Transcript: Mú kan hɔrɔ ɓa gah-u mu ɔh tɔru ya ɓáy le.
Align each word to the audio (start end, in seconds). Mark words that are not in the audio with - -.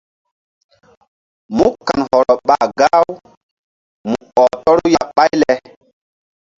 Mú 1.55 1.65
kan 1.87 1.99
hɔrɔ 2.09 2.33
ɓa 2.47 2.57
gah-u 2.77 3.11
mu 4.09 4.17
ɔh 4.41 4.47
tɔru 4.63 4.85
ya 4.93 5.03
ɓáy 5.15 5.31
le. 5.41 5.53